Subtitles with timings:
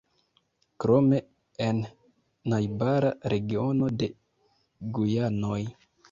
[0.83, 1.17] Krome
[1.65, 1.81] en
[2.53, 4.09] najbara regiono de
[4.99, 5.59] Gujanoj.